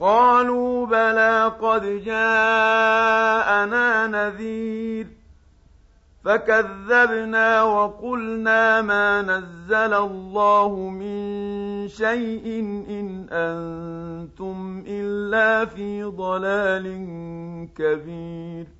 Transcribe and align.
قالوا 0.00 0.86
بلى 0.86 1.52
قد 1.60 1.82
جاءنا 2.04 3.26
نذير 4.06 5.06
فكذبنا 6.24 7.62
وقلنا 7.62 8.82
ما 8.82 9.22
نزل 9.22 9.94
الله 9.94 10.76
من 10.76 11.88
شيء 11.88 12.60
إن 12.88 13.26
أنتم 13.32 14.84
إلا 14.86 15.64
في 15.64 16.02
ضلال 16.02 16.86
كبير 17.76 18.79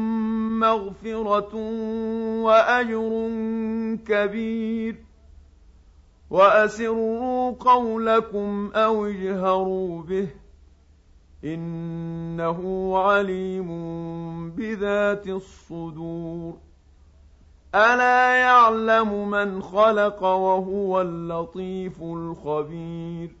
مغفره 0.61 1.55
واجر 2.45 3.29
كبير 4.07 4.95
واسروا 6.29 7.51
قولكم 7.59 8.71
أو 8.75 9.05
اجهروا 9.05 10.03
به 10.03 10.27
انه 11.43 12.91
عليم 12.97 13.69
بذات 14.51 15.27
الصدور 15.27 16.57
ألا 17.75 18.35
يعلم 18.35 19.29
من 19.29 19.61
خلق 19.61 20.23
وهو 20.23 21.01
اللطيف 21.01 22.01
الخبير 22.01 23.40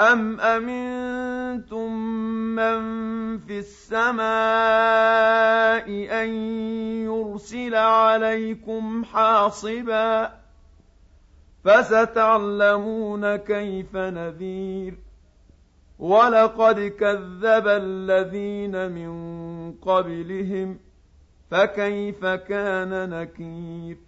أم 0.00 0.40
أمنتم 0.40 1.92
من 2.54 2.78
في 3.38 3.58
السماء 3.58 4.22
أن 6.22 6.28
يرسل 7.04 7.74
عليكم 7.74 9.04
حاصبا 9.04 10.32
فستعلمون 11.64 13.36
كيف 13.36 13.96
نذير 13.96 14.98
ولقد 15.98 16.80
كذب 16.80 17.68
الذين 17.68 18.92
من 18.92 19.72
قبلهم 19.72 20.78
فكيف 21.50 22.26
كان 22.26 23.10
نكير 23.10 24.07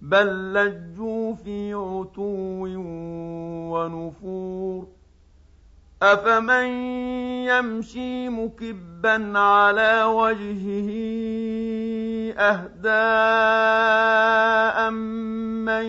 بَل 0.00 0.54
لَّجُّوا 0.54 1.34
فِي 1.34 1.72
عُتُوٍّ 1.72 2.68
وَنُفُورٍ. 3.70 4.86
أفمن 6.02 6.66
يمشي 7.44 8.28
مكبا 8.28 9.38
على 9.38 10.04
وجهه 10.04 10.90
أهداء 12.38 12.90
من 14.90 15.84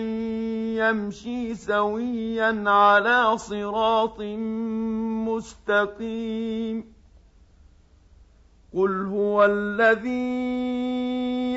يمشي 0.76 1.54
سويا 1.54 2.70
على 2.70 3.38
صراط 3.38 4.20
مستقيم. 5.28 6.94
قل 8.74 9.06
هو 9.06 9.44
الذي 9.44 10.89